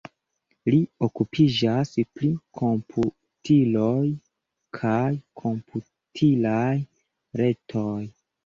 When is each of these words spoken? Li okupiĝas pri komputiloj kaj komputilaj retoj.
Li 0.73 0.77
okupiĝas 1.07 1.91
pri 2.19 2.29
komputiloj 2.61 4.07
kaj 4.79 5.07
komputilaj 5.43 6.75
retoj. 7.45 8.03